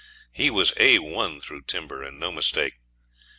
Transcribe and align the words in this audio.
He 0.31 0.49
was 0.49 0.71
A1 0.71 1.43
through 1.43 1.61
timber, 1.67 2.01
and 2.01 2.19
no 2.19 2.31
mistake. 2.31 2.79